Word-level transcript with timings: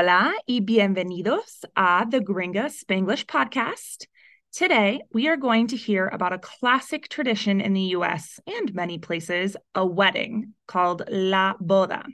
Hola, 0.00 0.32
y 0.46 0.60
bienvenidos 0.60 1.64
a 1.74 2.06
the 2.08 2.20
Gringa 2.20 2.70
Spanglish 2.70 3.26
podcast. 3.26 4.06
Today, 4.52 5.00
we 5.12 5.26
are 5.26 5.36
going 5.36 5.66
to 5.66 5.76
hear 5.76 6.06
about 6.06 6.32
a 6.32 6.38
classic 6.38 7.08
tradition 7.08 7.60
in 7.60 7.72
the 7.72 7.96
US 7.96 8.38
and 8.46 8.72
many 8.72 8.98
places, 8.98 9.56
a 9.74 9.84
wedding 9.84 10.54
called 10.68 11.02
La 11.10 11.54
Boda. 11.54 12.04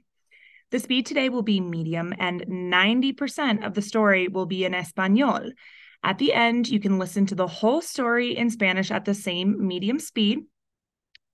The 0.71 0.79
speed 0.79 1.05
today 1.05 1.29
will 1.29 1.43
be 1.43 1.61
medium, 1.61 2.15
and 2.19 2.47
90% 2.49 3.67
of 3.67 3.75
the 3.75 3.83
story 3.83 4.29
will 4.29 4.47
be 4.47 4.65
in 4.65 4.73
Espanol. 4.73 5.51
At 6.03 6.17
the 6.17 6.33
end, 6.33 6.71
you 6.71 6.81
can 6.81 6.99
listen 6.99 7.27
to 7.27 7.35
the 7.35 7.47
whole 7.47 7.83
story 7.83 8.35
in 8.35 8.49
Spanish 8.49 8.91
at 8.91 9.05
the 9.05 9.13
same 9.13 9.67
medium 9.67 9.99
speed. 9.99 10.39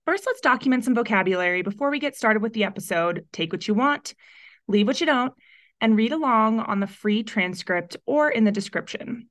First, 0.03 0.25
let's 0.25 0.41
document 0.41 0.83
some 0.83 0.95
vocabulary 0.95 1.61
before 1.61 1.91
we 1.91 1.99
get 1.99 2.17
started 2.17 2.41
with 2.41 2.51
the 2.51 2.65
episode. 2.65 3.25
Take 3.31 3.53
what 3.53 3.69
you 3.69 3.73
want, 3.73 4.15
leave 4.67 4.85
what 4.85 4.99
you 4.99 5.05
don't, 5.05 5.33
and 5.81 5.97
read 5.97 6.13
along 6.13 6.59
on 6.59 6.79
the 6.79 6.87
free 6.87 7.23
transcript 7.23 7.97
or 8.05 8.29
in 8.29 8.45
the 8.45 8.51
description. 8.51 9.27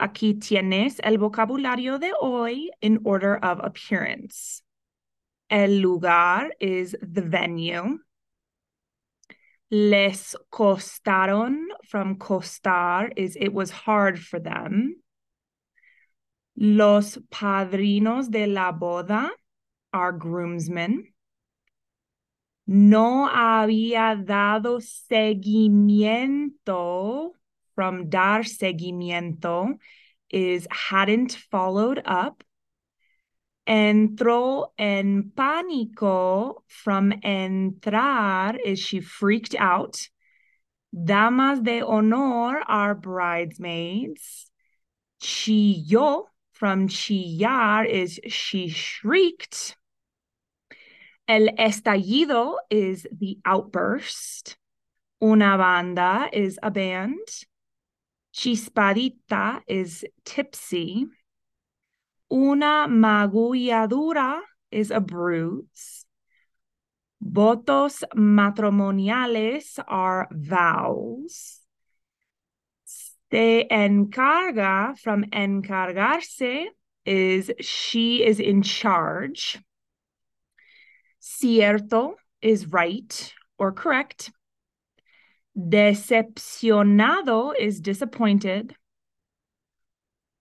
Aquí 0.00 0.38
tienes 0.38 1.00
el 1.02 1.16
vocabulario 1.16 1.98
de 1.98 2.12
hoy 2.20 2.68
in 2.80 3.00
order 3.04 3.36
of 3.36 3.60
appearance. 3.62 4.62
El 5.50 5.80
lugar 5.80 6.50
is 6.60 6.94
the 7.02 7.22
venue. 7.22 7.98
Les 9.70 10.36
costaron 10.52 11.64
from 11.88 12.16
costar 12.16 13.10
is 13.16 13.36
it 13.40 13.52
was 13.52 13.70
hard 13.70 14.20
for 14.20 14.38
them. 14.38 14.96
Los 16.56 17.18
padrinos 17.30 18.30
de 18.30 18.46
la 18.46 18.72
boda 18.72 19.28
are 19.92 20.12
groomsmen. 20.12 21.04
No 22.66 23.28
había 23.28 24.16
dado 24.16 24.80
seguimiento 24.80 26.50
from 27.76 28.08
dar 28.08 28.42
seguimiento 28.42 29.78
is 30.28 30.66
hadn't 30.70 31.32
followed 31.50 32.02
up. 32.04 32.42
Entró 33.68 34.72
en 34.78 35.30
pánico 35.34 36.64
from 36.66 37.12
entrar 37.22 38.58
is 38.64 38.80
she 38.80 39.00
freaked 39.00 39.54
out. 39.56 40.08
Damas 40.92 41.60
de 41.60 41.82
honor 41.82 42.62
are 42.66 42.94
bridesmaids. 42.94 44.50
Chilló 45.20 46.24
from 46.52 46.88
chillar 46.88 47.84
is 47.84 48.18
she 48.28 48.68
shrieked. 48.68 49.76
El 51.28 51.48
estallido 51.58 52.56
is 52.70 53.06
the 53.10 53.38
outburst. 53.44 54.56
Una 55.22 55.56
banda 55.58 56.28
is 56.32 56.58
a 56.62 56.70
band. 56.70 57.26
Chispadita 58.32 59.60
is 59.66 60.04
tipsy. 60.24 61.06
Una 62.32 62.86
magulladura 62.88 64.40
is 64.70 64.90
a 64.90 65.00
bruise. 65.00 66.04
Votos 67.20 68.04
matrimoniales 68.14 69.82
are 69.88 70.28
vows. 70.30 71.60
Se 73.32 73.66
encarga 73.68 74.96
from 74.98 75.24
encargarse 75.32 76.66
is 77.04 77.50
she 77.60 78.24
is 78.24 78.38
in 78.38 78.62
charge. 78.62 79.58
Cierto 81.26 82.14
is 82.40 82.68
right 82.68 83.34
or 83.58 83.72
correct. 83.72 84.30
Decepcionado 85.58 87.52
is 87.58 87.80
disappointed. 87.80 88.76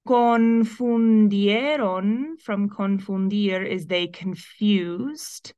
Confundieron 0.08 2.40
from 2.40 2.70
confundir 2.70 3.68
is 3.68 3.88
they 3.88 4.06
confused. 4.06 5.56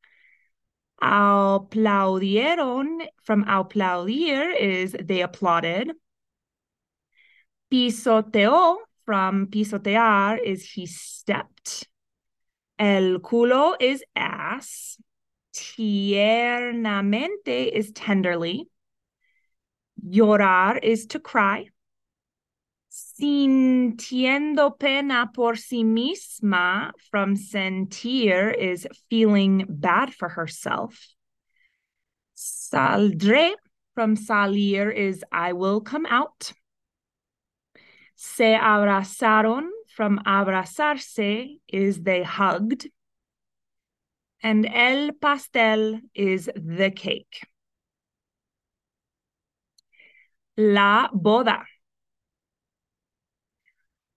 Aplaudieron 1.04 3.06
from 3.22 3.44
aplaudir 3.44 4.52
is 4.52 4.96
they 5.04 5.22
applauded. 5.22 5.92
Pisoteó 7.70 8.78
from 9.06 9.48
pisotear 9.48 10.40
is 10.42 10.72
he 10.72 10.86
stepped. 10.86 11.90
El 12.80 13.20
culo 13.20 13.76
is 13.82 14.02
ass. 14.16 14.98
Tiernamente 15.58 17.72
is 17.74 17.92
tenderly. 17.92 18.70
Llorar 20.06 20.78
is 20.84 21.08
to 21.08 21.20
cry. 21.20 21.70
Sintiendo 22.92 24.78
pena 24.78 25.32
por 25.34 25.56
sí 25.56 25.84
misma 25.84 26.92
from 27.10 27.36
sentir 27.36 28.56
is 28.56 28.88
feeling 29.10 29.66
bad 29.68 30.14
for 30.14 30.30
herself. 30.30 31.08
Saldré 32.36 33.54
from 33.96 34.16
salir 34.16 34.96
is 34.96 35.24
I 35.32 35.54
will 35.54 35.82
come 35.82 36.06
out. 36.08 36.54
Se 38.16 38.56
abrazaron 38.56 39.70
from 39.96 40.20
abrazarse 40.20 41.60
is 41.68 42.04
they 42.04 42.22
hugged. 42.22 42.92
And 44.48 44.66
el 44.66 45.12
pastel 45.12 46.00
is 46.14 46.50
the 46.56 46.92
cake. 46.92 47.50
La 50.56 51.10
boda. 51.12 51.66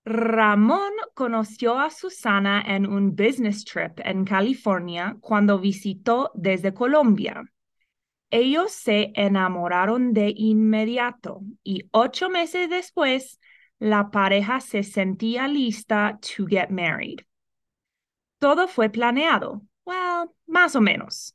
Ramón 0.05 0.93
conoció 1.15 1.81
a 1.81 1.91
Susana 1.91 2.63
en 2.65 2.87
un 2.87 3.17
business 3.17 3.65
trip 3.65 3.99
en 4.05 4.25
California 4.25 5.17
cuando 5.21 5.59
visitó 5.59 6.31
desde 6.37 6.73
Colombia. 6.73 7.43
Ellos 8.31 8.71
se 8.71 9.11
enamoraron 9.17 10.13
de 10.13 10.33
inmediato 10.37 11.41
y 11.65 11.89
ocho 11.91 12.31
meses 12.31 12.71
después 12.71 13.41
la 13.81 14.13
pareja 14.13 14.61
se 14.61 14.85
sentía 14.85 15.49
lista 15.49 16.21
to 16.21 16.47
get 16.47 16.71
married. 16.71 17.19
Todo 18.39 18.69
fue 18.69 18.91
planeado. 18.91 19.63
Well, 19.91 20.31
más 20.47 20.77
o 20.77 20.81
menos. 20.81 21.35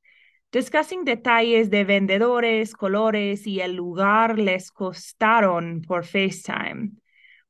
Discussing 0.53 1.03
detalles 1.03 1.69
de 1.69 1.83
vendedores, 1.83 2.73
colores 2.73 3.45
y 3.45 3.59
el 3.59 3.75
lugar 3.75 4.39
les 4.39 4.71
costaron 4.71 5.81
por 5.81 6.05
FaceTime. 6.05 6.91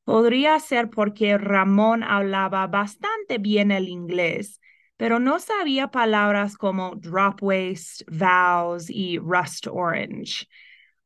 Podría 0.03 0.59
ser 0.59 0.89
porque 0.89 1.38
Ramón 1.38 2.01
hablaba 2.03 2.65
bastante 2.65 3.38
bien 3.38 3.69
el 3.69 3.88
inglés, 3.88 4.59
pero 4.97 5.19
no 5.19 5.38
sabía 5.38 5.89
palabras 5.89 6.57
como 6.57 6.95
drop 6.95 7.44
waist, 7.44 8.01
vows 8.09 8.89
y 8.89 9.19
rust 9.19 9.67
orange. 9.67 10.47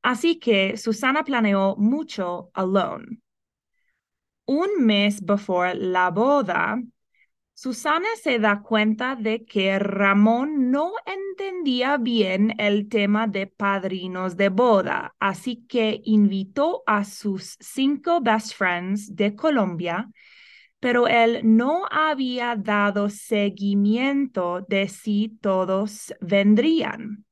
Así 0.01 0.39
que 0.39 0.77
Susana 0.77 1.25
planeó 1.25 1.75
mucho 1.75 2.51
alone. 2.53 3.19
Un 4.47 4.85
mes 4.85 5.19
before 5.19 5.75
la 5.75 6.09
boda, 6.09 6.81
Susana 7.61 8.07
se 8.15 8.39
da 8.39 8.61
cuenta 8.61 9.17
de 9.17 9.43
que 9.43 9.77
Ramón 9.79 10.71
no 10.71 10.93
entendía 11.05 11.97
bien 11.97 12.55
el 12.57 12.87
tema 12.87 13.27
de 13.27 13.47
padrinos 13.47 14.37
de 14.37 14.47
boda, 14.47 15.13
así 15.19 15.65
que 15.67 15.99
invitó 16.05 16.83
a 16.87 17.03
sus 17.03 17.57
cinco 17.59 18.21
best 18.21 18.53
friends 18.55 19.13
de 19.13 19.35
Colombia, 19.35 20.09
pero 20.79 21.09
él 21.09 21.41
no 21.43 21.83
había 21.91 22.55
dado 22.55 23.09
seguimiento 23.09 24.65
de 24.69 24.87
si 24.87 25.37
todos 25.41 26.13
vendrían. 26.21 27.25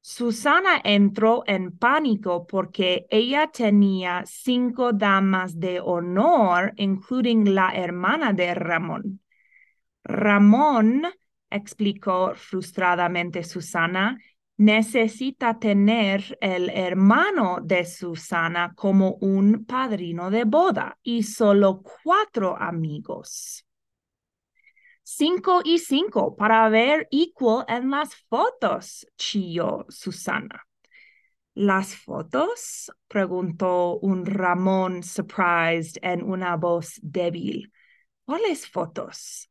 Susana 0.00 0.80
entró 0.84 1.42
en 1.46 1.76
pánico 1.76 2.46
porque 2.46 3.06
ella 3.10 3.50
tenía 3.50 4.22
cinco 4.26 4.92
damas 4.92 5.58
de 5.58 5.80
honor, 5.80 6.72
including 6.76 7.52
la 7.52 7.70
hermana 7.74 8.32
de 8.32 8.54
Ramón. 8.54 9.22
Ramón, 10.04 11.02
explicó 11.50 12.34
frustradamente 12.34 13.42
Susana, 13.42 14.18
necesita 14.56 15.58
tener 15.58 16.38
el 16.40 16.70
hermano 16.70 17.58
de 17.62 17.84
Susana 17.84 18.72
como 18.76 19.14
un 19.20 19.64
padrino 19.64 20.30
de 20.30 20.44
boda 20.44 20.98
y 21.02 21.24
solo 21.24 21.82
cuatro 22.02 22.56
amigos. 22.56 23.64
Cinco 25.02 25.60
y 25.64 25.78
cinco 25.78 26.34
para 26.36 26.68
ver 26.68 27.08
equal 27.10 27.64
en 27.68 27.90
las 27.90 28.14
fotos, 28.14 29.06
chilló 29.16 29.84
Susana. 29.88 30.66
¿Las 31.54 31.94
fotos? 31.94 32.90
preguntó 33.06 33.98
un 33.98 34.24
Ramón 34.26 35.02
surprised 35.02 35.98
en 36.02 36.22
una 36.22 36.56
voz 36.56 36.98
débil. 37.02 37.72
¿Cuáles 38.24 38.66
fotos? 38.66 39.50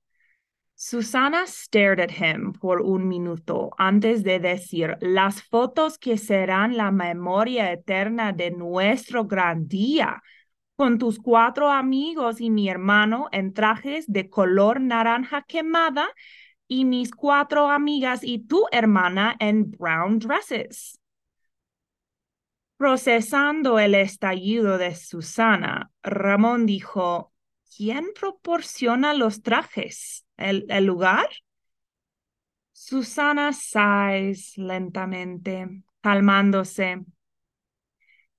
Susana 0.85 1.47
stared 1.47 2.01
at 2.01 2.11
him 2.11 2.51
por 2.51 2.81
un 2.81 3.07
minuto 3.07 3.71
antes 3.77 4.21
de 4.21 4.37
decir 4.39 4.97
las 4.99 5.41
fotos 5.41 5.97
que 5.97 6.17
serán 6.17 6.75
la 6.75 6.91
memoria 6.91 7.71
eterna 7.71 8.33
de 8.33 8.51
nuestro 8.51 9.23
gran 9.23 9.69
día, 9.69 10.21
con 10.75 10.97
tus 10.97 11.19
cuatro 11.19 11.71
amigos 11.71 12.41
y 12.41 12.49
mi 12.49 12.67
hermano 12.67 13.29
en 13.31 13.53
trajes 13.53 14.11
de 14.11 14.29
color 14.29 14.81
naranja 14.81 15.43
quemada 15.43 16.09
y 16.67 16.83
mis 16.83 17.11
cuatro 17.11 17.69
amigas 17.69 18.19
y 18.21 18.39
tu 18.39 18.65
hermana 18.69 19.37
en 19.39 19.71
brown 19.71 20.19
dresses. 20.19 20.99
Procesando 22.75 23.79
el 23.79 23.95
estallido 23.95 24.77
de 24.77 24.95
Susana, 24.95 25.91
Ramón 26.03 26.65
dijo, 26.65 27.32
¿quién 27.75 28.11
proporciona 28.19 29.13
los 29.13 29.41
trajes? 29.41 30.25
¿El, 30.37 30.65
lugar? 30.85 31.27
Susana 32.71 33.53
sighs 33.53 34.57
lentamente, 34.57 35.83
calmándose. 36.01 37.01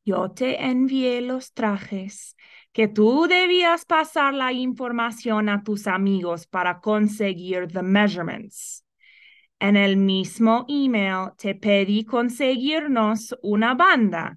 Yo 0.04 0.30
te 0.32 0.62
envié 0.62 1.22
los 1.22 1.54
trajes, 1.54 2.36
que 2.72 2.88
tú 2.88 3.26
debías 3.26 3.86
pasar 3.86 4.34
la 4.34 4.52
información 4.52 5.48
a 5.48 5.62
tus 5.62 5.86
amigos 5.86 6.46
para 6.46 6.80
conseguir 6.80 7.68
the 7.68 7.82
measurements. 7.82 8.84
En 9.60 9.76
el 9.76 9.96
mismo 9.96 10.66
email 10.68 11.30
te 11.38 11.54
pedí 11.54 12.04
conseguirnos 12.04 13.34
una 13.42 13.74
banda. 13.74 14.36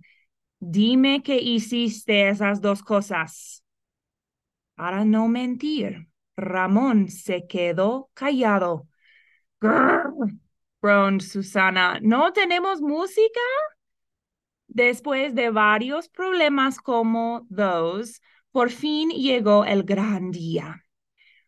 Dime 0.59 1.21
que 1.21 1.37
hiciste 1.37 2.29
esas 2.29 2.61
dos 2.61 2.81
cosas. 2.81 3.61
Para 4.77 5.03
no 5.05 5.27
mentir, 5.27 6.07
Ramón 6.35 7.09
se 7.09 7.47
quedó 7.47 8.11
callado. 8.13 8.87
Grrr, 9.59 11.19
Susana. 11.19 11.97
¿No 11.99 12.31
tenemos 12.31 12.79
música? 12.79 13.39
Después 14.67 15.33
de 15.33 15.49
varios 15.49 16.09
problemas 16.09 16.77
como 16.77 17.47
those, 17.49 18.19
por 18.51 18.69
fin 18.69 19.09
llegó 19.09 19.65
el 19.65 19.81
gran 19.81 20.29
día. 20.29 20.83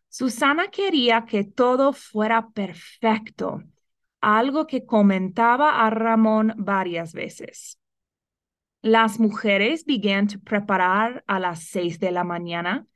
Susana 0.08 0.66
quería 0.66 1.24
que 1.24 1.44
todo 1.44 1.92
fuera 1.92 2.48
perfecto, 2.48 3.62
algo 4.20 4.66
que 4.66 4.84
comentaba 4.84 5.86
a 5.86 5.90
Ramón 5.90 6.52
varias 6.56 7.12
veces. 7.12 7.78
Las 8.82 9.20
mujeres 9.20 9.84
began 9.84 10.26
a 10.34 10.38
preparar 10.38 11.22
a 11.28 11.38
las 11.38 11.68
seis 11.68 12.00
de 12.00 12.10
la 12.10 12.24
mañana 12.24 12.88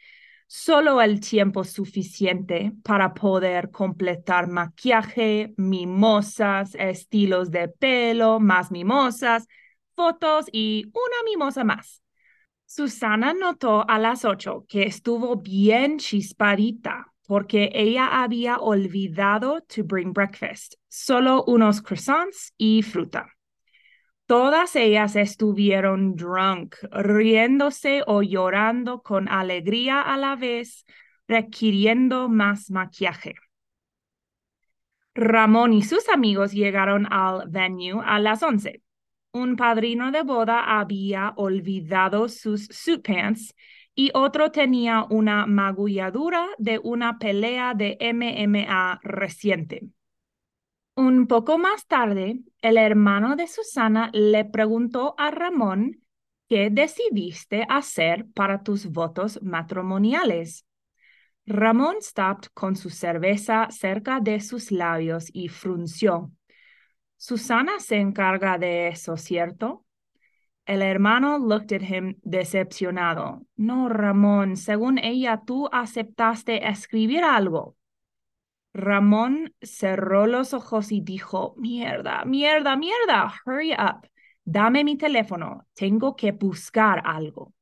solo 0.46 1.00
el 1.02 1.20
tiempo 1.20 1.64
suficiente 1.64 2.72
para 2.82 3.14
poder 3.14 3.70
completar 3.70 4.48
maquillaje, 4.48 5.54
mimosas, 5.56 6.74
estilos 6.74 7.50
de 7.50 7.68
pelo, 7.68 8.40
más 8.40 8.70
mimosas, 8.70 9.46
fotos 9.94 10.46
y 10.52 10.86
una 10.92 11.22
mimosa 11.24 11.64
más. 11.64 12.02
Susana 12.66 13.34
notó 13.34 13.88
a 13.88 13.98
las 13.98 14.24
ocho 14.24 14.64
que 14.68 14.84
estuvo 14.84 15.36
bien 15.36 15.98
chispadita 15.98 17.12
porque 17.26 17.70
ella 17.72 18.22
había 18.22 18.58
olvidado 18.58 19.60
to 19.62 19.82
bring 19.84 20.12
breakfast, 20.12 20.74
solo 20.88 21.44
unos 21.46 21.80
croissants 21.80 22.52
y 22.58 22.82
fruta. 22.82 23.33
Todas 24.34 24.74
ellas 24.74 25.14
estuvieron 25.14 26.16
drunk, 26.16 26.74
riéndose 26.90 28.02
o 28.04 28.20
llorando 28.20 29.00
con 29.00 29.28
alegría 29.28 30.00
a 30.00 30.16
la 30.16 30.34
vez, 30.34 30.84
requiriendo 31.28 32.28
más 32.28 32.68
maquillaje. 32.68 33.36
Ramón 35.14 35.72
y 35.72 35.84
sus 35.84 36.08
amigos 36.08 36.50
llegaron 36.50 37.06
al 37.12 37.48
venue 37.48 38.02
a 38.04 38.18
las 38.18 38.42
once. 38.42 38.82
Un 39.32 39.54
padrino 39.54 40.10
de 40.10 40.22
boda 40.22 40.80
había 40.80 41.32
olvidado 41.36 42.28
sus 42.28 42.66
suitpants 42.72 43.54
y 43.94 44.10
otro 44.14 44.50
tenía 44.50 45.06
una 45.08 45.46
magulladura 45.46 46.48
de 46.58 46.80
una 46.82 47.20
pelea 47.20 47.74
de 47.74 47.96
MMA 48.00 48.98
reciente. 49.04 49.82
Un 50.96 51.26
poco 51.26 51.58
más 51.58 51.86
tarde, 51.86 52.40
el 52.62 52.76
hermano 52.76 53.34
de 53.34 53.48
Susana 53.48 54.10
le 54.12 54.44
preguntó 54.44 55.14
a 55.18 55.32
Ramón 55.32 56.04
qué 56.48 56.70
decidiste 56.70 57.66
hacer 57.68 58.26
para 58.32 58.62
tus 58.62 58.86
votos 58.86 59.40
matrimoniales. 59.42 60.66
Ramón 61.46 61.96
stopped 62.00 62.48
con 62.54 62.76
su 62.76 62.90
cerveza 62.90 63.68
cerca 63.70 64.20
de 64.20 64.38
sus 64.38 64.70
labios 64.70 65.26
y 65.32 65.48
frunció. 65.48 66.30
Susana 67.16 67.80
se 67.80 67.96
encarga 67.96 68.56
de 68.56 68.88
eso, 68.88 69.16
¿cierto? 69.16 69.84
El 70.64 70.80
hermano 70.80 71.38
looked 71.38 71.72
at 71.74 71.82
him 71.82 72.16
decepcionado. 72.22 73.42
No, 73.56 73.88
Ramón, 73.88 74.56
según 74.56 74.98
ella, 74.98 75.42
tú 75.44 75.68
aceptaste 75.72 76.68
escribir 76.68 77.24
algo. 77.24 77.76
Ramón 78.74 79.54
cerró 79.62 80.26
los 80.26 80.52
ojos 80.52 80.90
y 80.90 81.00
dijo, 81.00 81.54
mierda, 81.56 82.24
mierda, 82.24 82.76
mierda, 82.76 83.32
hurry 83.46 83.72
up. 83.72 84.08
Dame 84.44 84.84
mi 84.84 84.98
teléfono, 84.98 85.66
tengo 85.74 86.16
que 86.16 86.32
buscar 86.32 87.00
algo. 87.04 87.54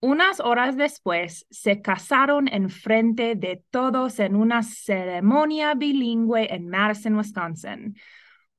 Unas 0.00 0.40
horas 0.40 0.76
después, 0.76 1.46
se 1.50 1.80
casaron 1.80 2.48
en 2.48 2.68
frente 2.68 3.34
de 3.34 3.64
todos 3.70 4.18
en 4.18 4.36
una 4.36 4.62
ceremonia 4.62 5.74
bilingüe 5.74 6.52
en 6.52 6.68
Madison, 6.68 7.16
Wisconsin. 7.16 7.96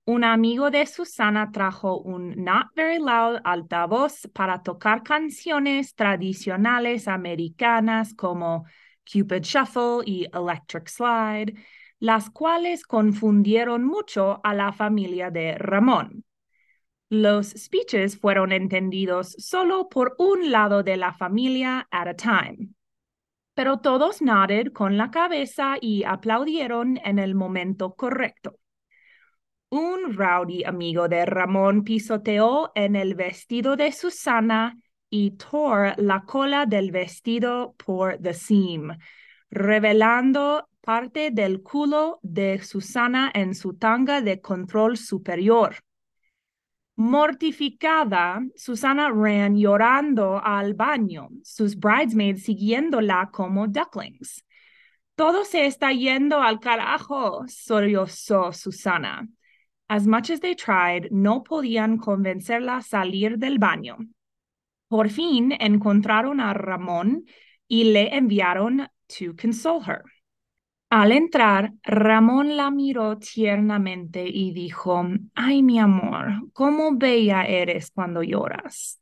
Un 0.06 0.24
amigo 0.24 0.72
de 0.72 0.86
Susana 0.86 1.52
trajo 1.52 2.00
un 2.00 2.44
not 2.44 2.68
very 2.76 2.98
loud 2.98 3.40
altavoz 3.44 4.28
para 4.34 4.64
tocar 4.64 5.04
canciones 5.04 5.96
tradicionales 5.96 7.08
americanas 7.08 8.14
como 8.14 8.66
Cupid 9.12 9.44
Shuffle 9.44 10.02
y 10.06 10.28
Electric 10.34 10.88
Slide, 10.88 11.54
las 12.00 12.30
cuales 12.30 12.84
confundieron 12.86 13.84
mucho 13.84 14.40
a 14.44 14.54
la 14.54 14.72
familia 14.72 15.32
de 15.32 15.56
Ramón. 15.58 16.24
Los 17.10 17.52
speeches 17.52 18.20
fueron 18.20 18.52
entendidos 18.52 19.32
solo 19.40 19.88
por 19.88 20.16
un 20.20 20.52
lado 20.52 20.84
de 20.84 20.98
la 20.98 21.14
familia 21.14 21.88
at 21.90 22.08
a 22.08 22.14
time. 22.14 22.70
Pero 23.54 23.80
todos 23.80 24.22
nodded 24.22 24.74
con 24.74 24.98
la 24.98 25.10
cabeza 25.10 25.78
y 25.80 26.04
aplaudieron 26.04 27.00
en 27.04 27.18
el 27.18 27.34
momento 27.34 27.96
correcto. 27.96 28.60
Un 29.70 30.16
rowdy 30.16 30.64
amigo 30.64 31.08
de 31.08 31.26
Ramón 31.26 31.84
pisoteó 31.84 32.72
en 32.76 32.96
el 32.96 33.16
vestido 33.16 33.76
de 33.76 33.92
Susana 33.92 34.78
y 35.10 35.32
tore 35.32 35.94
la 35.98 36.24
cola 36.26 36.66
del 36.66 36.92
vestido 36.92 37.76
por 37.78 38.18
the 38.18 38.34
seam, 38.34 38.98
revelando 39.50 40.68
parte 40.82 41.32
del 41.32 41.62
culo 41.62 42.20
de 42.24 42.64
Susana 42.64 43.32
en 43.34 43.54
su 43.54 43.74
tanga 43.74 44.22
de 44.22 44.40
control 44.40 44.98
superior. 44.98 45.76
Mortificada, 46.96 48.42
Susana 48.56 49.12
ran 49.12 49.56
llorando 49.56 50.42
al 50.44 50.74
baño, 50.74 51.30
sus 51.44 51.76
bridesmaids 51.76 52.44
siguiéndola 52.44 53.30
como 53.32 53.68
ducklings. 53.68 54.44
Todo 55.16 55.46
se 55.46 55.66
está 55.66 55.92
yendo 55.92 56.42
al 56.42 56.60
carajo, 56.60 57.46
sollozó 57.48 58.52
Susana. 58.52 59.28
As 59.88 60.08
much 60.08 60.30
as 60.30 60.40
they 60.40 60.56
tried, 60.56 61.12
no 61.12 61.44
podían 61.44 61.98
convencerla 61.98 62.78
a 62.78 62.82
salir 62.82 63.38
del 63.38 63.58
baño. 63.58 63.98
Por 64.88 65.10
fin 65.10 65.54
encontraron 65.60 66.40
a 66.40 66.54
Ramón 66.54 67.26
y 67.68 67.86
le 67.86 68.16
enviaron 68.16 68.88
to 69.08 69.36
console 69.40 69.84
her. 69.86 70.04
Al 70.90 71.12
entrar, 71.12 71.74
Ramón 71.84 72.56
la 72.56 72.72
miró 72.72 73.18
tiernamente 73.18 74.26
y 74.26 74.54
dijo, 74.54 75.06
ay 75.36 75.62
mi 75.62 75.80
amor, 75.80 76.50
cómo 76.54 76.96
bella 76.96 77.44
eres 77.44 77.92
cuando 77.92 78.24
lloras. 78.24 79.02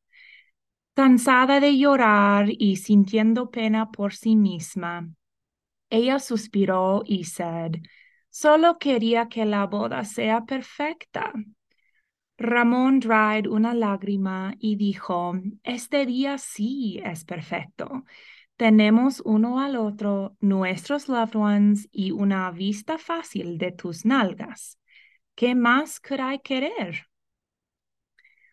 Cansada 0.96 1.60
de 1.60 1.78
llorar 1.78 2.48
y 2.50 2.78
sintiendo 2.78 3.52
pena 3.52 3.92
por 3.92 4.14
sí 4.14 4.36
misma, 4.36 5.10
ella 5.90 6.20
suspiró 6.20 7.04
y 7.06 7.26
said, 7.26 7.76
solo 8.30 8.80
quería 8.80 9.30
que 9.30 9.46
la 9.46 9.66
boda 9.68 10.06
sea 10.06 10.46
perfecta. 10.46 11.34
Ramón 12.38 13.00
dried 13.00 13.48
una 13.48 13.74
lágrima 13.74 14.56
y 14.60 14.76
dijo, 14.76 15.40
este 15.64 16.06
día 16.06 16.38
sí 16.38 17.02
es 17.04 17.24
perfecto. 17.24 18.04
Tenemos 18.58 19.22
uno 19.26 19.60
al 19.60 19.76
otro, 19.76 20.36
nuestros 20.40 21.08
loved 21.08 21.36
ones 21.36 21.90
y 21.92 22.12
una 22.12 22.52
vista 22.52 22.98
fácil 22.98 23.58
de 23.58 23.72
tus 23.72 24.06
nalgas. 24.06 24.80
¿Qué 25.36 25.56
más 25.56 26.00
could 26.00 26.42
querer? 26.44 27.08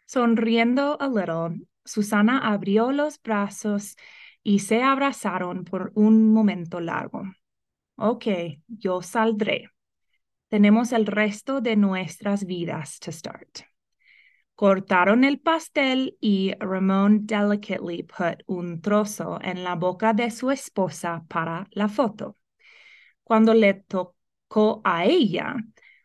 Sonriendo 0.07 1.01
a 1.01 1.09
little, 1.09 1.67
Susana 1.85 2.39
abrió 2.53 2.93
los 2.93 3.21
brazos 3.21 3.97
y 4.43 4.61
se 4.61 4.83
abrazaron 4.83 5.65
por 5.65 5.93
un 5.95 6.33
momento 6.33 6.81
largo. 6.81 7.23
Ok, 7.97 8.27
yo 8.67 9.03
saldré. 9.03 9.71
Tenemos 10.49 10.93
el 10.93 11.07
resto 11.07 11.61
de 11.61 11.77
nuestras 11.77 12.45
vidas 12.45 12.99
to 12.99 13.13
start. 13.13 13.72
Cortaron 14.63 15.25
el 15.25 15.41
pastel 15.41 16.17
y 16.21 16.55
Ramón 16.61 17.27
delicately 17.27 18.05
put 18.05 18.45
un 18.47 18.81
trozo 18.81 19.41
en 19.43 19.65
la 19.65 19.75
boca 19.75 20.13
de 20.13 20.31
su 20.31 20.53
esposa 20.53 21.25
para 21.29 21.67
la 21.73 21.89
foto. 21.89 22.37
Cuando 23.25 23.55
le 23.55 23.75
tocó 23.75 24.81
a 24.85 25.05
ella, 25.05 25.57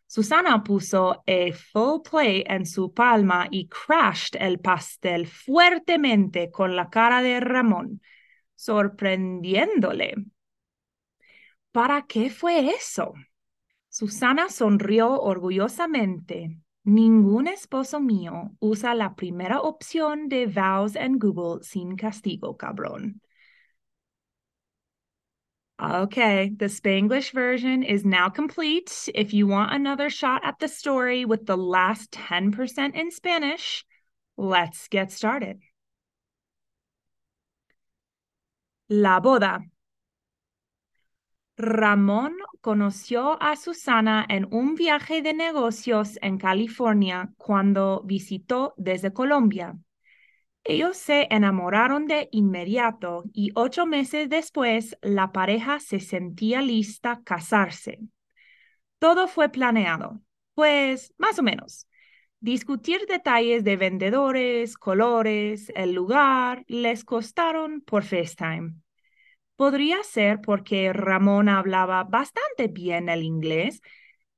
Susana 0.08 0.64
puso 0.64 1.24
a 1.28 1.54
full 1.54 2.02
play 2.10 2.46
en 2.48 2.66
su 2.66 2.92
palma 2.92 3.48
y 3.52 3.68
crashed 3.68 4.42
el 4.42 4.60
pastel 4.60 5.28
fuertemente 5.28 6.50
con 6.50 6.76
la 6.76 6.90
cara 6.90 7.22
de 7.22 7.40
Ramón, 7.40 8.02
sorprendiéndole. 8.56 10.16
¿Para 11.72 12.08
qué 12.08 12.32
fue 12.32 12.72
eso? 12.72 13.14
Susana 13.88 14.50
sonrió 14.50 15.12
orgullosamente. 15.22 16.58
Ningún 16.88 17.50
esposo 17.50 18.00
mío 18.00 18.56
usa 18.62 18.96
la 18.96 19.14
primera 19.14 19.60
opción 19.60 20.30
de 20.30 20.46
vows 20.46 20.96
en 20.96 21.20
Google 21.20 21.62
sin 21.62 21.98
castigo, 21.98 22.56
cabrón. 22.56 23.20
Okay, 25.80 26.50
the 26.58 26.70
Spanglish 26.70 27.34
version 27.34 27.84
is 27.84 28.06
now 28.06 28.30
complete. 28.30 29.10
If 29.14 29.34
you 29.34 29.48
want 29.48 29.74
another 29.74 30.10
shot 30.10 30.46
at 30.46 30.60
the 30.60 30.70
story 30.70 31.26
with 31.26 31.46
the 31.46 31.58
last 31.58 32.12
10% 32.12 32.96
in 32.96 33.12
Spanish, 33.12 33.86
let's 34.38 34.88
get 34.88 35.12
started. 35.12 35.60
La 38.88 39.20
boda. 39.20 39.60
Ramón 41.58 42.36
conoció 42.62 43.42
a 43.42 43.56
Susana 43.56 44.24
en 44.30 44.48
un 44.52 44.76
viaje 44.76 45.24
de 45.24 45.34
negocios 45.34 46.20
en 46.22 46.38
California 46.38 47.34
cuando 47.36 48.04
visitó 48.06 48.76
desde 48.78 49.12
Colombia. 49.12 49.76
Ellos 50.64 50.98
se 50.98 51.28
enamoraron 51.32 52.06
de 52.06 52.30
inmediato 52.32 53.24
y 53.34 53.52
ocho 53.56 53.88
meses 53.88 54.30
después 54.30 54.98
la 55.02 55.32
pareja 55.32 55.80
se 55.80 56.00
sentía 56.00 56.62
lista 56.62 57.22
casarse. 57.24 58.02
Todo 59.00 59.28
fue 59.28 59.50
planeado, 59.50 60.22
pues 60.54 61.12
más 61.18 61.40
o 61.40 61.44
menos. 61.44 61.88
Discutir 62.40 63.08
detalles 63.08 63.64
de 63.64 63.78
vendedores, 63.78 64.78
colores, 64.78 65.72
el 65.76 65.94
lugar, 65.94 66.64
les 66.68 67.04
costaron 67.04 67.82
por 67.82 68.04
FaceTime. 68.04 68.76
Podría 69.58 70.04
ser 70.04 70.40
porque 70.40 70.94
Ramón 70.94 71.50
hablaba 71.50 72.04
bastante 72.06 72.68
bien 72.70 73.10
el 73.10 73.24
inglés, 73.24 73.82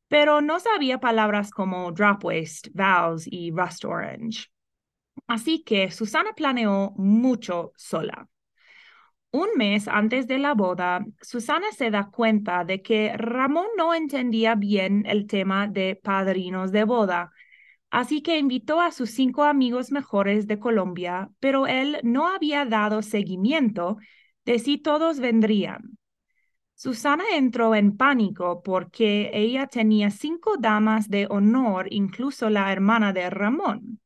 pero 0.07 0.41
no 0.41 0.59
sabía 0.59 0.99
palabras 0.99 1.51
como 1.51 1.91
drop 1.91 2.23
waist, 2.25 2.69
vows 2.73 3.27
y 3.27 3.51
rust 3.51 3.85
orange. 3.85 4.47
Así 5.27 5.63
que 5.63 5.91
Susana 5.91 6.33
planeó 6.33 6.93
mucho 6.95 7.73
sola. 7.75 8.27
Un 9.31 9.49
mes 9.57 9.87
antes 9.87 10.25
de 10.25 10.39
la 10.39 10.55
boda, 10.55 11.05
Susana 11.21 11.67
se 11.77 11.91
da 11.91 12.09
cuenta 12.09 12.63
de 12.65 12.81
que 12.81 13.15
Ramón 13.15 13.67
no 13.77 13.93
entendía 13.93 14.55
bien 14.55 15.05
el 15.05 15.27
tema 15.27 15.67
de 15.67 15.99
padrinos 16.01 16.71
de 16.71 16.83
boda, 16.85 17.31
así 17.91 18.23
que 18.23 18.39
invitó 18.39 18.81
a 18.81 18.91
sus 18.91 19.11
cinco 19.11 19.43
amigos 19.43 19.91
mejores 19.91 20.47
de 20.47 20.59
Colombia, 20.59 21.29
pero 21.39 21.67
él 21.67 21.99
no 22.03 22.27
había 22.27 22.65
dado 22.65 23.03
seguimiento 23.03 23.97
de 24.49 24.57
si 24.57 24.79
todos 24.79 25.19
vendrían. 25.19 25.99
Susana 26.73 27.23
entró 27.35 27.75
en 27.75 27.95
pánico 27.95 28.63
porque 28.63 29.29
ella 29.31 29.67
tenía 29.67 30.09
cinco 30.09 30.55
damas 30.57 31.07
de 31.07 31.27
honor, 31.29 31.85
incluso 31.91 32.49
la 32.49 32.71
hermana 32.71 33.13
de 33.13 33.29
Ramón. 33.29 34.01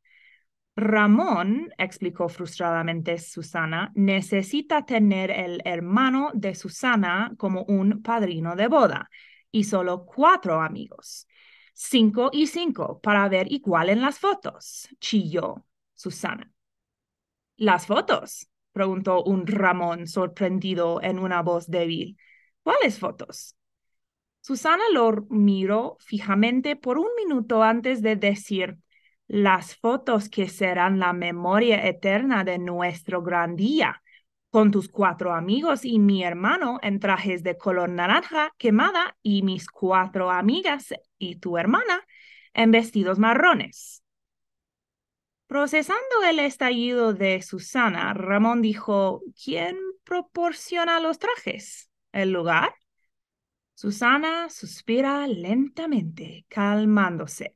Ramón, 0.76 1.70
explicó 1.78 2.28
frustradamente 2.28 3.20
Susana, 3.20 3.94
necesita 3.96 4.86
tener 4.86 5.32
el 5.32 5.62
hermano 5.64 6.32
de 6.34 6.56
Susana 6.56 7.32
como 7.38 7.64
un 7.64 8.02
padrino 8.02 8.58
de 8.58 8.68
boda 8.68 9.10
y 9.50 9.64
solo 9.64 10.04
cuatro 10.06 10.62
amigos. 10.62 11.26
Cinco 11.74 12.32
y 12.34 12.48
cinco 12.48 13.00
para 13.00 13.30
ver 13.30 13.50
igual 13.50 13.90
en 13.90 14.02
las 14.02 14.20
fotos, 14.20 14.90
chilló 15.00 15.66
Susana. 15.94 16.52
Las 17.56 17.88
fotos, 17.88 18.50
preguntó 18.74 19.24
un 19.24 19.48
Ramón 19.48 20.08
sorprendido 20.08 21.02
en 21.02 21.20
una 21.20 21.42
voz 21.42 21.70
débil. 21.70 22.18
¿Cuáles 22.64 23.00
fotos? 23.00 23.56
Susana 24.42 24.84
lo 24.92 25.26
miró 25.30 25.98
fijamente 26.02 26.76
por 26.76 26.98
un 26.98 27.08
minuto 27.16 27.64
antes 27.64 28.02
de 28.02 28.18
decir, 28.18 28.78
las 29.28 29.76
fotos 29.78 30.28
que 30.28 30.50
serán 30.50 31.00
la 31.00 31.14
memoria 31.14 31.88
eterna 31.88 32.44
de 32.44 32.60
nuestro 32.60 33.22
gran 33.22 33.56
día, 33.56 34.02
con 34.50 34.70
tus 34.70 34.90
cuatro 34.90 35.34
amigos 35.34 35.86
y 35.86 35.98
mi 35.98 36.24
hermano 36.24 36.80
en 36.84 37.00
trajes 37.00 37.42
de 37.42 37.58
color 37.58 37.90
naranja 37.90 38.54
quemada 38.58 39.18
y 39.24 39.42
mis 39.44 39.68
cuatro 39.68 40.30
amigas 40.30 40.94
y 41.18 41.38
tu 41.38 41.58
hermana 41.58 42.06
en 42.54 42.72
vestidos 42.72 43.18
marrones. 43.18 44.03
Procesando 45.54 46.24
el 46.28 46.40
estallido 46.40 47.14
de 47.14 47.44
Susana, 47.44 48.12
Ramón 48.16 48.64
dijo, 48.64 49.22
¿quién 49.44 49.78
proporciona 50.04 51.00
los 51.00 51.20
trajes? 51.20 51.92
¿El 52.12 52.32
lugar? 52.32 52.74
Susana 53.76 54.50
suspira 54.50 55.28
lentamente, 55.28 56.48
calmándose. 56.48 57.56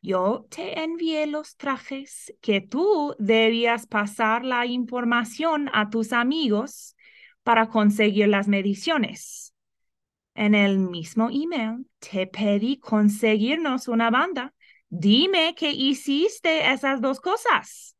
Yo 0.00 0.46
te 0.48 0.82
envié 0.82 1.26
los 1.26 1.58
trajes 1.58 2.34
que 2.40 2.62
tú 2.62 3.14
debías 3.18 3.86
pasar 3.86 4.42
la 4.42 4.64
información 4.64 5.68
a 5.74 5.90
tus 5.90 6.10
amigos 6.10 6.96
para 7.42 7.68
conseguir 7.68 8.28
las 8.28 8.48
mediciones. 8.48 9.54
En 10.34 10.54
el 10.54 10.78
mismo 10.78 11.28
email 11.30 11.86
te 11.98 12.26
pedí 12.26 12.78
conseguirnos 12.78 13.88
una 13.88 14.08
banda. 14.08 14.53
Dime 14.96 15.56
que 15.56 15.72
hiciste 15.72 16.70
esas 16.72 17.00
dos 17.00 17.20
cosas. 17.20 17.96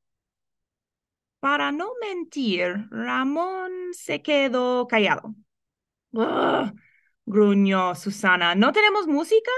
Para 1.40 1.72
no 1.72 1.90
mentir, 2.00 2.86
Ramón 2.88 3.72
se 3.92 4.22
quedó 4.22 4.86
callado. 4.86 5.34
gruñó 7.26 7.96
Susana. 7.96 8.54
¿No 8.54 8.72
tenemos 8.72 9.08
música? 9.08 9.50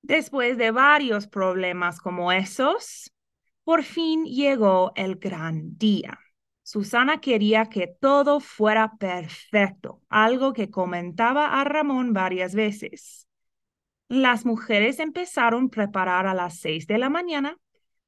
Después 0.00 0.56
de 0.56 0.70
varios 0.70 1.26
problemas 1.26 2.00
como 2.00 2.32
esos, 2.32 3.12
por 3.62 3.82
fin 3.82 4.24
llegó 4.24 4.92
el 4.96 5.16
gran 5.16 5.76
día. 5.76 6.18
Susana 6.62 7.20
quería 7.20 7.66
que 7.66 7.86
todo 7.86 8.40
fuera 8.40 8.96
perfecto, 8.96 10.00
algo 10.08 10.54
que 10.54 10.70
comentaba 10.70 11.60
a 11.60 11.64
Ramón 11.64 12.14
varias 12.14 12.54
veces. 12.54 13.28
Las 14.10 14.44
mujeres 14.44 14.98
empezaron 14.98 15.66
a 15.66 15.68
preparar 15.68 16.26
a 16.26 16.34
las 16.34 16.58
seis 16.58 16.88
de 16.88 16.98
la 16.98 17.08
mañana, 17.08 17.56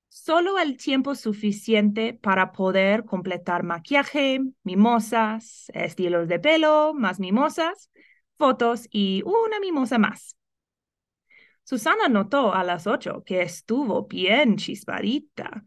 solo 0.09 0.59
el 0.59 0.76
tiempo 0.76 1.14
suficiente 1.14 2.12
para 2.12 2.50
poder 2.50 3.04
completar 3.04 3.62
maquillaje, 3.62 4.40
mimosas, 4.64 5.71
estilos 5.73 6.26
de 6.26 6.40
pelo, 6.40 6.92
más 6.92 7.21
mimosas, 7.21 7.88
fotos 8.37 8.88
y 8.90 9.23
una 9.25 9.61
mimosa 9.61 9.97
más. 9.99 10.37
Susana 11.62 12.09
notó 12.09 12.52
a 12.52 12.64
las 12.64 12.88
ocho 12.88 13.23
que 13.25 13.42
estuvo 13.42 14.09
bien 14.09 14.56
chispadita, 14.56 15.62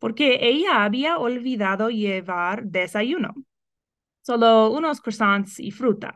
porque 0.00 0.40
ella 0.42 0.82
había 0.82 1.18
olvidado 1.18 1.88
llevar 1.88 2.64
desayuno, 2.64 3.32
solo 4.22 4.72
unos 4.72 5.00
croissants 5.00 5.60
y 5.60 5.70
fruta. 5.70 6.14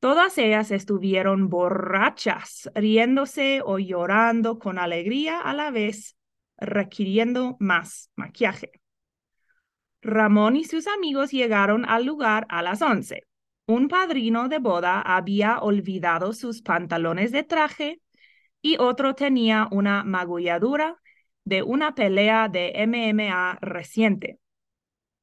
Todas 0.00 0.38
ellas 0.38 0.70
estuvieron 0.70 1.50
borrachas, 1.50 2.70
riéndose 2.74 3.60
o 3.62 3.78
llorando 3.78 4.58
con 4.58 4.78
alegría 4.78 5.40
a 5.40 5.52
la 5.52 5.70
vez, 5.70 6.16
requiriendo 6.56 7.56
más 7.60 8.10
maquillaje. 8.16 8.72
Ramón 10.00 10.56
y 10.56 10.64
sus 10.64 10.86
amigos 10.86 11.30
llegaron 11.30 11.84
al 11.84 12.06
lugar 12.06 12.46
a 12.48 12.62
las 12.62 12.80
once. 12.80 13.24
Un 13.66 13.88
padrino 13.88 14.48
de 14.48 14.58
boda 14.58 15.02
había 15.02 15.58
olvidado 15.58 16.32
sus 16.32 16.62
pantalones 16.62 17.30
de 17.30 17.42
traje 17.42 18.00
y 18.62 18.78
otro 18.78 19.14
tenía 19.14 19.68
una 19.70 20.02
magulladura 20.02 20.96
de 21.44 21.62
una 21.62 21.94
pelea 21.94 22.48
de 22.48 22.72
MMA 22.74 23.58
reciente. 23.60 24.38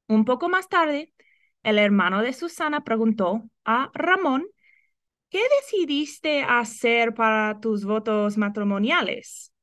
Un 0.08 0.24
poco 0.24 0.50
más 0.50 0.70
tarde, 0.70 1.14
el 1.64 1.80
hermano 1.80 2.22
de 2.22 2.34
Susana 2.34 2.84
preguntó 2.84 3.44
a 3.66 3.92
Ramón, 3.94 4.46
¿qué 5.30 5.42
decidiste 5.62 6.44
hacer 6.44 7.14
para 7.14 7.60
tus 7.60 7.86
votos 7.86 8.38
matrimoniales? 8.38 9.54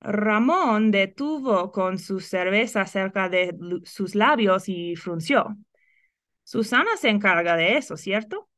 Ramón 0.00 0.90
detuvo 0.90 1.72
con 1.72 1.98
su 1.98 2.20
cerveza 2.20 2.86
cerca 2.86 3.28
de 3.28 3.56
sus 3.84 4.14
labios 4.14 4.68
y 4.68 4.94
frunció. 4.96 5.56
Susana 6.44 6.96
se 6.96 7.08
encarga 7.08 7.56
de 7.56 7.76
eso, 7.76 7.96
¿cierto? 7.96 8.48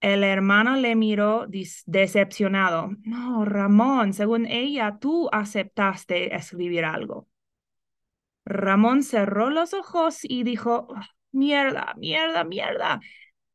El 0.00 0.22
hermano 0.22 0.76
le 0.76 0.94
miró 0.94 1.46
decepcionado. 1.86 2.90
No, 3.02 3.44
Ramón, 3.44 4.12
según 4.12 4.46
ella, 4.46 4.98
tú 5.00 5.28
aceptaste 5.32 6.34
escribir 6.34 6.84
algo. 6.84 7.28
Ramón 8.44 9.02
cerró 9.02 9.50
los 9.50 9.74
ojos 9.74 10.18
y 10.22 10.44
dijo, 10.44 10.88
mierda, 11.32 11.94
mierda, 11.96 12.44
mierda. 12.44 13.00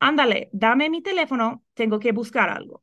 Ándale, 0.04 0.48
dame 0.52 0.90
mi 0.90 1.00
teléfono, 1.00 1.62
tengo 1.74 2.00
que 2.00 2.10
buscar 2.10 2.50
algo. 2.50 2.82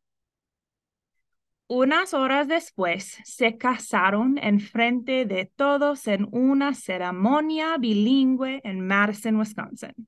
Unas 1.67 2.13
horas 2.13 2.47
después 2.47 3.17
se 3.25 3.57
casaron 3.57 4.37
en 4.37 4.61
frente 4.61 5.25
de 5.25 5.51
todos 5.53 6.07
en 6.07 6.29
una 6.31 6.73
ceremonia 6.73 7.75
bilingüe 7.77 8.61
en 8.63 8.87
Madison, 8.87 9.35
Wisconsin. 9.35 10.07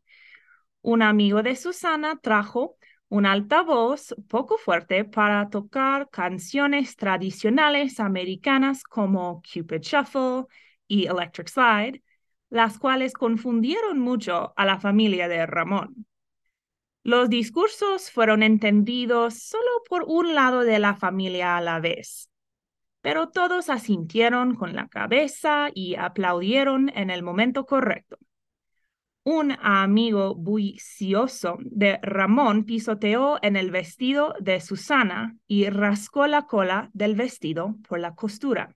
Un 0.82 1.02
amigo 1.02 1.44
de 1.44 1.58
Susana 1.58 2.18
trajo 2.24 2.78
un 3.10 3.26
altavoz 3.26 4.16
poco 4.30 4.58
fuerte 4.58 5.04
para 5.04 5.50
tocar 5.50 6.10
canciones 6.10 6.96
tradicionales 6.96 8.00
americanas 8.00 8.86
como 8.86 9.42
Cupid 9.42 9.82
Shuffle 9.82 10.46
y 10.88 11.08
Electric 11.08 11.50
Slide, 11.50 12.02
las 12.50 12.80
cuales 12.80 13.12
confundieron 13.12 14.00
mucho 14.00 14.54
a 14.56 14.66
la 14.66 14.80
familia 14.80 15.28
de 15.28 15.46
Ramón. 15.46 16.06
Los 17.04 17.30
discursos 17.30 18.12
fueron 18.12 18.44
entendidos 18.44 19.40
solo 19.40 19.84
por 19.90 20.04
un 20.08 20.36
lado 20.36 20.62
de 20.62 20.78
la 20.78 20.96
familia 20.96 21.58
a 21.58 21.62
la 21.62 21.80
vez, 21.80 22.30
pero 23.02 23.30
todos 23.30 23.70
asintieron 23.70 24.56
con 24.56 24.76
la 24.76 24.88
cabeza 24.88 25.70
y 25.74 25.96
aplaudieron 25.96 26.90
en 26.90 27.10
el 27.10 27.24
momento 27.24 27.66
correcto. 27.66 28.18
Un 29.24 29.56
amigo 29.62 30.36
bullicioso 30.36 31.58
de 31.62 32.00
Ramón 32.04 32.66
pisoteó 32.66 33.40
en 33.42 33.56
el 33.56 33.72
vestido 33.72 34.36
de 34.40 34.60
Susana 34.62 35.36
y 35.48 35.70
rascó 35.70 36.28
la 36.28 36.46
cola 36.46 36.92
del 36.94 37.16
vestido 37.16 37.78
por 37.88 38.00
la 38.00 38.14
costura, 38.14 38.76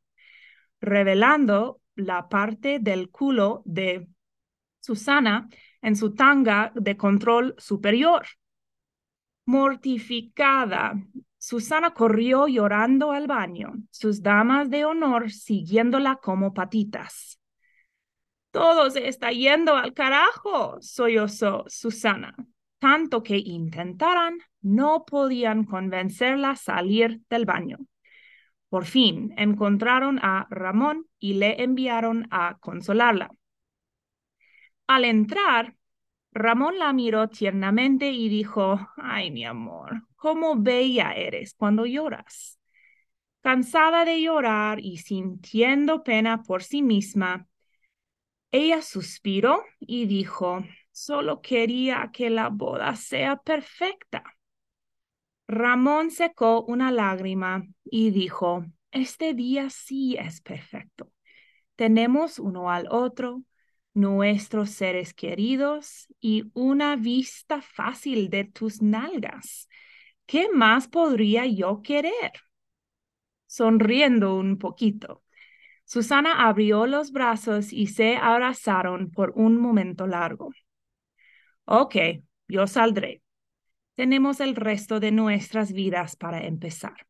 revelando 0.81 1.79
la 1.95 2.27
parte 2.27 2.79
del 2.79 3.09
culo 3.09 3.61
de 3.65 4.07
Susana 4.81 5.49
en 5.85 5.95
su 5.95 6.15
tanga 6.15 6.71
de 6.73 6.97
control 6.97 7.53
superior. 7.59 8.25
Mortificada, 9.45 10.95
Susana 11.37 11.93
corrió 11.93 12.47
llorando 12.47 13.11
al 13.11 13.27
baño, 13.27 13.73
sus 13.91 14.23
damas 14.23 14.71
de 14.71 14.83
honor 14.83 15.29
siguiéndola 15.29 16.15
como 16.15 16.55
patitas. 16.55 17.39
Todo 18.49 18.89
se 18.89 19.07
está 19.07 19.31
yendo 19.31 19.75
al 19.75 19.93
carajo, 19.93 20.77
sollozó 20.81 21.65
Susana. 21.67 22.35
Tanto 22.79 23.21
que 23.21 23.37
intentaran, 23.37 24.39
no 24.61 25.05
podían 25.05 25.65
convencerla 25.65 26.51
a 26.51 26.55
salir 26.55 27.21
del 27.29 27.45
baño. 27.45 27.77
Por 28.69 28.85
fin 28.85 29.35
encontraron 29.37 30.17
a 30.23 30.47
Ramón 30.49 31.05
y 31.19 31.35
le 31.35 31.61
enviaron 31.61 32.27
a 32.31 32.57
consolarla. 32.59 33.29
Al 34.87 35.05
entrar, 35.05 35.75
Ramón 36.31 36.79
la 36.79 36.93
miró 36.93 37.29
tiernamente 37.29 38.11
y 38.11 38.29
dijo, 38.29 38.79
ay, 38.97 39.31
mi 39.31 39.45
amor, 39.45 40.03
cómo 40.15 40.55
bella 40.57 41.13
eres 41.13 41.53
cuando 41.55 41.85
lloras. 41.85 42.59
Cansada 43.41 44.05
de 44.05 44.21
llorar 44.21 44.79
y 44.79 44.97
sintiendo 44.97 46.03
pena 46.03 46.43
por 46.43 46.63
sí 46.63 46.81
misma, 46.81 47.47
ella 48.51 48.81
suspiró 48.81 49.63
y 49.79 50.05
dijo, 50.07 50.63
solo 50.91 51.41
quería 51.41 52.09
que 52.13 52.29
la 52.29 52.49
boda 52.49 52.95
sea 52.95 53.37
perfecta. 53.37 54.23
Ramón 55.47 56.11
secó 56.11 56.63
una 56.63 56.91
lágrima 56.91 57.65
y 57.83 58.11
dijo, 58.11 58.65
este 58.91 59.33
día 59.33 59.69
sí 59.69 60.15
es 60.17 60.41
perfecto. 60.41 61.11
Tenemos 61.75 62.39
uno 62.39 62.71
al 62.71 62.87
otro, 62.89 63.43
nuestros 63.95 64.69
seres 64.71 65.13
queridos 65.13 66.07
y 66.19 66.51
una 66.53 66.95
vista 66.95 67.61
fácil 67.61 68.29
de 68.29 68.43
tus 68.43 68.81
nalgas. 68.81 69.67
¿Qué 70.27 70.49
más 70.53 70.87
podría 70.87 71.45
yo 71.47 71.81
querer? 71.81 72.31
Sonriendo 73.47 74.35
un 74.35 74.57
poquito, 74.57 75.23
Susana 75.85 76.47
abrió 76.47 76.87
los 76.87 77.11
brazos 77.11 77.71
y 77.71 77.87
se 77.87 78.17
abrazaron 78.17 79.11
por 79.11 79.31
un 79.35 79.57
momento 79.57 80.07
largo. 80.07 80.51
Ok, 81.65 81.95
yo 82.47 82.67
saldré. 82.67 83.21
Tenemos 83.95 84.39
el 84.39 84.55
resto 84.55 84.99
de 84.99 85.11
nuestras 85.11 85.71
vidas 85.71 86.15
para 86.15 86.45
empezar. 86.45 87.07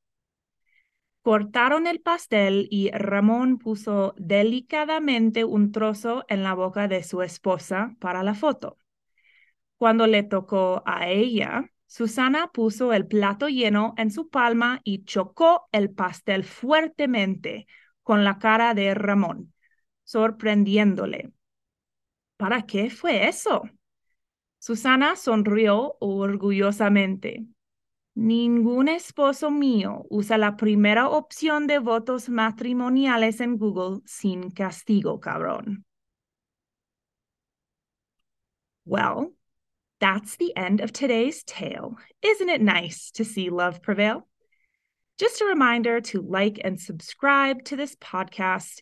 Cortaron 1.26 1.88
el 1.88 2.02
pastel 2.02 2.68
y 2.70 2.92
Ramón 2.92 3.58
puso 3.58 4.14
delicadamente 4.16 5.44
un 5.44 5.72
trozo 5.72 6.24
en 6.30 6.44
la 6.44 6.54
boca 6.54 6.88
de 6.88 7.02
su 7.02 7.24
esposa 7.24 7.96
para 8.00 8.22
la 8.22 8.36
foto. 8.36 8.78
Cuando 9.78 10.06
le 10.06 10.22
tocó 10.22 10.84
a 10.86 11.10
ella, 11.10 11.72
Susana 11.88 12.52
puso 12.54 12.94
el 12.94 13.08
plato 13.08 13.50
lleno 13.50 13.96
en 13.98 14.12
su 14.12 14.30
palma 14.30 14.82
y 14.84 15.04
chocó 15.04 15.68
el 15.72 15.90
pastel 15.90 16.44
fuertemente, 16.44 17.66
con 18.04 18.24
la 18.24 18.38
cara 18.38 18.76
de 18.76 18.94
Ramón, 18.94 19.52
sorprendiéndole. 20.04 21.32
¿Para 22.38 22.68
qué 22.68 22.92
fue 22.92 23.28
eso? 23.28 23.64
Susana 24.60 25.16
sonrió 25.16 25.98
orgullosamente. 26.00 27.48
Ningún 28.16 28.88
esposo 28.88 29.52
mío 29.52 30.06
usa 30.10 30.38
la 30.38 30.56
primera 30.56 31.10
opción 31.10 31.68
de 31.68 31.80
votos 31.80 32.30
matrimoniales 32.30 33.42
en 33.42 33.58
Google 33.58 34.02
sin 34.06 34.52
castigo, 34.52 35.20
cabrón. 35.20 35.84
Well, 38.86 39.34
that's 40.00 40.38
the 40.38 40.56
end 40.56 40.80
of 40.80 40.94
today's 40.94 41.44
tale. 41.44 41.98
Isn't 42.22 42.50
it 42.50 42.62
nice 42.62 43.12
to 43.16 43.26
see 43.26 43.50
love 43.50 43.82
prevail? 43.82 44.26
Just 45.18 45.42
a 45.42 45.46
reminder 45.46 46.00
to 46.02 46.22
like 46.22 46.62
and 46.64 46.80
subscribe 46.80 47.66
to 47.66 47.76
this 47.76 47.96
podcast 47.98 48.82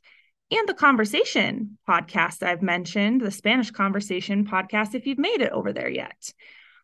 and 0.52 0.68
the 0.68 0.74
conversation 0.76 1.78
podcast 1.88 2.44
I've 2.44 2.62
mentioned, 2.62 3.22
the 3.22 3.32
Spanish 3.32 3.72
conversation 3.72 4.46
podcast, 4.46 4.94
if 4.94 5.08
you've 5.08 5.18
made 5.18 5.42
it 5.42 5.52
over 5.52 5.74
there 5.74 5.90
yet. 5.90 6.34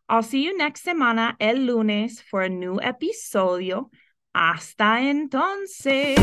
I'll 0.10 0.24
see 0.24 0.43
you 0.43 0.58
next 0.58 0.86
semana, 0.86 1.36
el 1.39 1.67
lunes, 1.67 2.19
for 2.19 2.41
a 2.41 2.50
new 2.50 2.80
episodio. 2.82 3.91
Hasta 4.34 5.02
entonces. 5.04 6.17